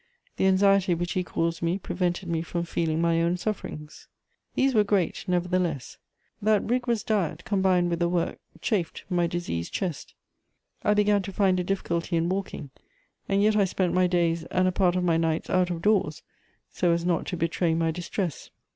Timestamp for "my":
3.01-3.21, 9.11-9.27, 13.93-14.07, 15.03-15.17, 17.75-17.91